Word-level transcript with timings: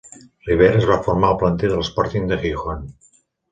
Rivera 0.45 0.79
es 0.83 0.87
va 0.91 0.97
formar 1.09 1.29
al 1.33 1.37
planter 1.43 1.71
de 1.73 1.77
l'Sporting 1.83 2.35
de 2.35 2.43
Gijón. 2.49 2.85